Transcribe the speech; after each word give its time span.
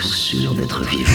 Sûr 0.00 0.54
d'être 0.54 0.84
vivant 0.84 1.10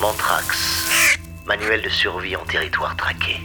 Mantrax, 0.00 1.18
manuel 1.46 1.82
de 1.82 1.88
survie 1.88 2.34
en 2.34 2.44
territoire 2.44 2.96
traqué. 2.96 3.40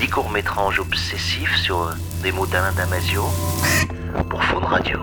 Dix 0.00 0.08
courts-métrages 0.08 0.80
obsessifs 0.80 1.56
sur 1.56 1.94
des 2.22 2.32
mots 2.32 2.46
d'Alain 2.46 2.72
Damasio 2.72 3.24
pour 4.28 4.42
Faune 4.42 4.64
Radio. 4.64 4.98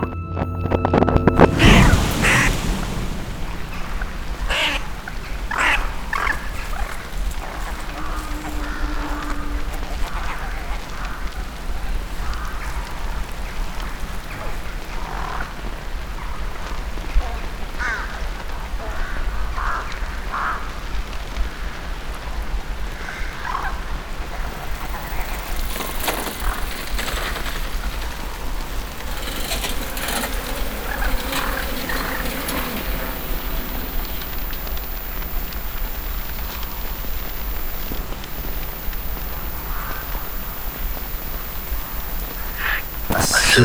À 43.60 43.64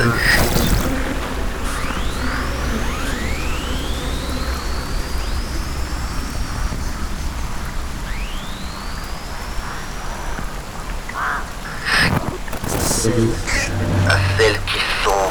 celles 14.39 14.61
qui 14.67 14.79
sont 15.05 15.31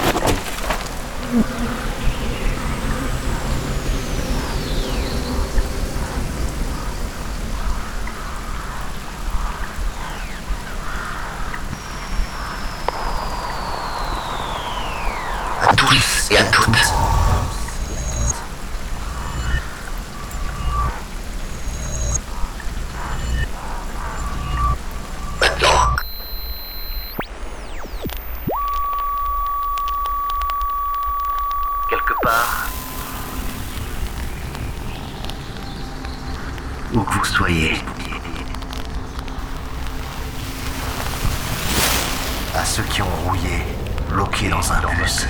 à 15.61 15.80
tous 15.91 16.31
et 16.31 16.37
à 16.37 16.43
toutes. 16.45 16.69
Maintenant, 25.41 25.95
quelque 31.89 32.13
part, 32.23 32.69
où 36.93 37.01
que 37.01 37.13
vous 37.13 37.25
soyez, 37.25 37.73
à 42.55 42.63
ceux 42.63 42.83
qui 42.83 43.01
ont 43.01 43.05
rouillé, 43.25 43.65
bloqué 44.09 44.47
dans 44.47 44.71
un 44.71 44.79
bus, 44.95 45.27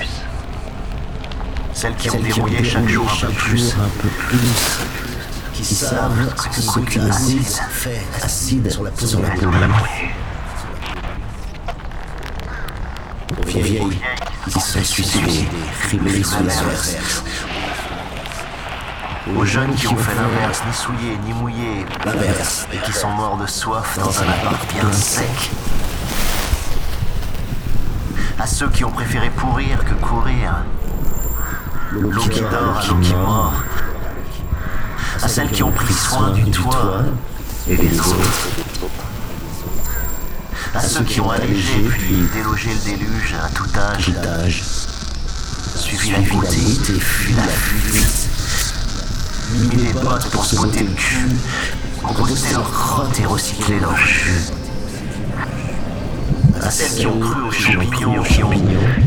celles 1.73 1.95
qui 1.95 2.09
ont 2.11 2.19
dérouillé 2.19 2.63
chaque 2.63 2.87
jour 2.87 3.07
un 3.23 3.27
peu 3.27 3.31
plus, 3.33 3.73
un 3.73 4.01
peu 4.01 4.07
plus, 4.09 4.39
qui 5.53 5.63
savent 5.63 6.33
ce 6.51 6.79
que 6.79 6.99
l'acide 6.99 7.43
fait 7.69 8.01
acide 8.21 8.69
sur 8.71 8.83
la 8.83 8.91
peau 8.91 9.05
de 9.05 9.21
la 9.21 9.67
peau. 9.67 9.85
Aux 13.41 13.47
vieilles 13.47 13.99
qui 14.49 14.59
sont 14.59 14.83
suicidées, 14.83 15.47
criblées 15.83 16.23
sous 16.23 16.43
l'inverse. 16.43 17.23
aux 19.37 19.45
jeunes 19.45 19.73
qui 19.75 19.87
ont 19.87 19.95
fait 19.95 20.15
l'inverse, 20.15 20.61
ni 20.67 20.73
souillés, 20.73 21.17
ni 21.25 21.33
mouillés, 21.33 21.85
L'inverse. 22.05 22.67
et 22.73 22.77
qui 22.79 22.91
sont 22.91 23.09
morts 23.11 23.37
de 23.37 23.47
soif 23.47 23.97
dans 23.97 24.21
un 24.21 24.27
appart 24.29 24.73
bien 24.73 24.91
sec. 24.91 25.51
À 28.39 28.47
ceux 28.47 28.69
qui 28.69 28.83
ont 28.83 28.91
préféré 28.91 29.29
pourrir 29.29 29.85
que 29.85 29.93
courir, 29.93 30.63
l'eau 31.91 32.21
qui 32.29 32.39
dort 32.39 32.77
à 32.77 32.87
l'eau 32.87 32.95
qui 33.01 33.13
mord. 33.13 33.53
À 35.21 35.27
celles 35.27 35.51
qui 35.51 35.63
ont 35.63 35.71
pris 35.71 35.93
soin 35.93 36.31
du 36.31 36.49
toit 36.49 37.03
et 37.69 37.75
des 37.75 37.99
autres. 37.99 38.47
À 40.73 40.81
ceux 40.81 41.03
qui 41.03 41.19
ont 41.19 41.29
allégé 41.29 41.81
puis 41.89 42.15
délogé 42.33 42.69
le 42.69 42.91
déluge 42.91 43.35
à 43.43 43.49
tout 43.49 43.67
âge, 43.77 44.13
suivi 45.75 46.11
la 46.11 46.19
et 46.19 46.99
fui 46.99 47.33
la 47.33 47.43
fuite. 47.43 48.29
Mis 49.53 49.83
les 49.83 49.93
bottes 49.93 50.29
pour 50.31 50.45
se 50.45 50.55
botter 50.55 50.83
le 50.83 50.93
cul, 50.93 51.29
composter 52.01 52.53
leur 52.53 52.71
crotte 52.71 53.19
et 53.19 53.25
recycler 53.25 53.79
leur 53.81 53.97
jus. 53.97 54.60
À 56.61 56.69
celles 56.69 56.95
qui 56.95 57.07
ont 57.07 57.19
cru 57.19 57.41
aux 57.41 57.51
champignons, 57.51 58.23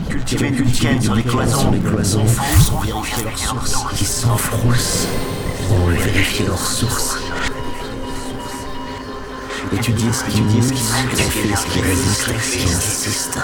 cultivé 0.08 0.50
du 0.50 0.64
lichen 0.64 1.00
sur 1.00 1.14
les 1.14 1.22
cloisons, 1.22 1.70
les 1.70 1.78
cloisons, 1.78 2.24
ont 2.24 2.80
vérifié 2.80 3.24
leurs 3.24 3.38
sources. 3.38 3.96
qui 3.96 4.04
s'enfroussent 4.04 5.06
pour 5.68 5.86
vérifier 5.86 6.46
leurs 6.46 6.66
sources. 6.66 7.18
Étudier 9.72 10.12
ce 10.12 10.24
qui 10.24 10.40
dit, 10.40 10.62
ce 10.62 10.72
qui 10.72 10.82
sacrifie, 10.82 11.56
ce 11.56 11.66
qui 11.66 11.80
résiste, 11.80 12.26
ce 12.42 12.56
qui 12.56 12.64
insiste. 12.64 13.38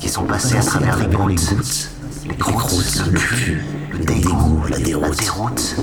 Qui 0.00 0.08
sont 0.08 0.24
passées 0.24 0.56
à 0.56 0.62
travers 0.62 0.96
les 0.96 1.06
gouttes, 1.06 1.90
les 2.28 2.36
croûtes, 2.36 3.02
le 3.10 3.98
le 3.98 4.04
dégoût, 4.04 4.62
la 4.68 4.78
déroute. 4.78 5.76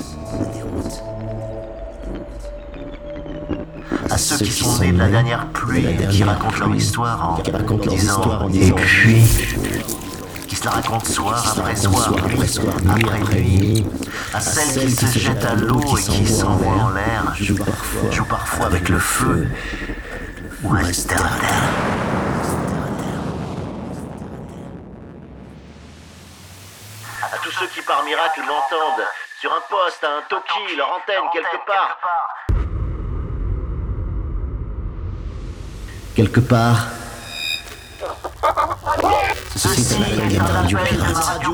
À 4.10 4.18
ceux 4.18 4.38
qui 4.38 4.50
sont 4.50 4.78
nés 4.80 4.92
de 4.92 4.98
la 4.98 5.08
dernière 5.08 5.46
pluie, 5.48 5.86
qui 6.10 6.24
racontent 6.24 6.58
leur 6.58 6.74
histoire 6.74 7.32
en 7.32 7.36
qui 7.36 7.50
racontent 7.50 7.84
leur 7.84 7.94
disant 7.94 8.16
histoire 8.18 8.42
en 8.44 8.48
et 8.50 8.72
puis 8.72 9.22
qui 10.48 10.56
se 10.56 10.64
la 10.64 10.72
racontent 10.72 11.04
soir 11.04 11.54
après 11.56 11.76
soir, 11.76 12.12
après 12.18 12.46
soir, 12.48 12.74
nuit. 13.32 13.84
À 14.34 14.40
celles 14.40 14.86
qui 14.86 14.90
se 14.90 15.18
jettent 15.18 15.44
à 15.44 15.54
l'eau 15.54 15.80
et 15.96 16.02
qui 16.02 16.26
s'envoient 16.26 16.82
en 16.82 16.90
l'air, 16.90 17.32
jouent 17.38 18.24
parfois, 18.24 18.66
avec 18.66 18.88
le 18.88 18.98
feu. 18.98 19.46
ou 20.64 20.68
restent 20.68 21.12
à 21.12 21.16
terre. 21.16 21.69
Miracle 28.10 28.40
m'entendent, 28.40 29.06
sur 29.40 29.52
un 29.52 29.62
poste, 29.70 30.02
à 30.02 30.08
un 30.18 30.22
toki, 30.28 30.76
leur 30.76 30.88
antenne 30.88 31.30
quelque 31.32 31.58
part. 31.64 31.96
Quelque 36.16 36.40
part, 36.40 36.88
ceci 39.54 39.94
est 39.94 39.96
un 39.96 40.02
appel 40.02 40.40
à 40.40 40.44
radio 40.44 40.78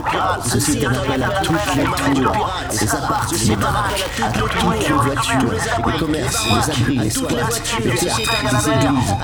pirate. 0.03 0.43
Ceci 0.47 0.79
est 0.79 0.87
un 0.87 0.95
appel 0.95 1.23
à 1.23 1.29
toutes 1.41 1.75
les 1.77 1.85
tours, 1.85 2.51
les 2.71 2.95
appartements, 2.95 3.69
à 4.25 4.31
toutes 4.33 4.55
les 4.55 4.61
voitures, 4.95 5.53
les 5.87 5.99
commerces, 5.99 6.47
les 6.47 6.71
abris, 6.71 6.97
les 6.97 7.11
squats, 7.11 7.51
les 7.85 7.95
théâtres, 7.97 8.33
les 8.45 8.69
églises. 8.73 9.15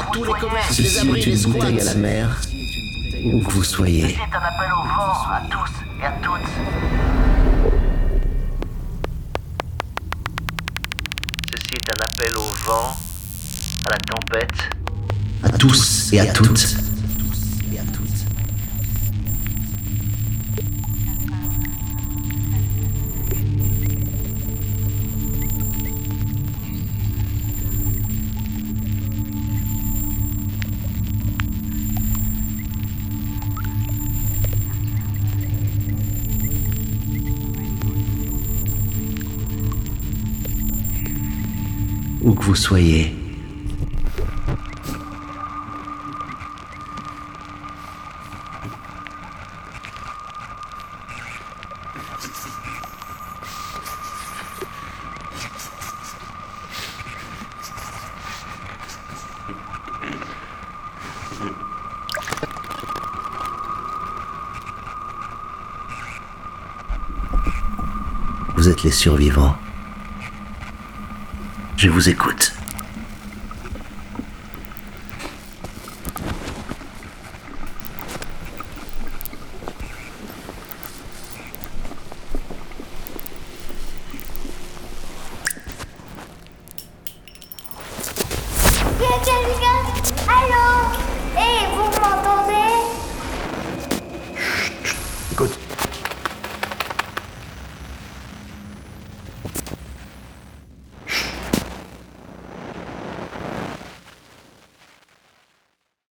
Ceci 0.70 1.08
est 1.08 1.26
une 1.26 1.42
bouteille 1.50 1.80
à 1.80 1.84
la 1.84 1.94
mer, 1.94 2.28
où 3.24 3.40
que 3.40 3.52
vous 3.52 3.64
soyez. 3.64 4.18
C'est 4.18 4.36
un 4.36 4.42
appel 4.42 4.70
au 4.70 4.82
vent, 4.82 5.14
à 5.32 5.40
tous 5.48 5.72
et 6.02 6.04
à 6.04 6.12
toutes. 6.20 6.91
Vent, 12.66 12.96
à 13.86 13.90
la 13.90 13.98
tempête, 13.98 14.50
À 15.42 15.48
tous 15.50 16.12
et 16.12 16.20
à 16.20 16.26
toutes. 16.26 16.76
Où 42.22 42.34
que 42.34 42.44
vous 42.44 42.54
soyez. 42.54 43.12
Vous 68.54 68.68
êtes 68.68 68.84
les 68.84 68.92
survivants. 68.92 69.56
Je 71.82 71.88
vous 71.88 72.08
écoute. 72.08 72.52
Allô? 90.28 90.64
Hé, 91.36 91.66
vous 91.74 91.90
m'entendez? 92.00 92.78
Écoute, 95.32 95.58